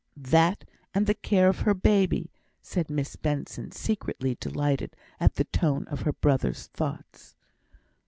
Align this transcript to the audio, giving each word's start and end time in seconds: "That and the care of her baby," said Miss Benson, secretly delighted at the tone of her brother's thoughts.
"That 0.17 0.65
and 0.95 1.05
the 1.05 1.13
care 1.13 1.47
of 1.47 1.59
her 1.59 1.75
baby," 1.75 2.31
said 2.63 2.89
Miss 2.89 3.15
Benson, 3.15 3.71
secretly 3.71 4.35
delighted 4.39 4.95
at 5.19 5.35
the 5.35 5.43
tone 5.43 5.85
of 5.89 6.01
her 6.01 6.13
brother's 6.13 6.65
thoughts. 6.65 7.35